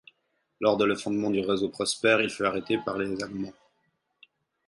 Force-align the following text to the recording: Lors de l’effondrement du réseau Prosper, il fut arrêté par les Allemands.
Lors 0.61 0.77
de 0.77 0.85
l’effondrement 0.85 1.29
du 1.29 1.41
réseau 1.41 1.69
Prosper, 1.69 2.17
il 2.23 2.31
fut 2.31 2.43
arrêté 2.43 2.75
par 2.83 2.97
les 2.97 3.21
Allemands. 3.21 3.53